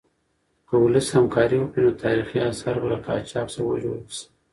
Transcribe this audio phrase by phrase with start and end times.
[0.67, 4.23] که ولس همکاري وکړي نو تاریخي اثار به له قاچاق څخه وژغورل شي.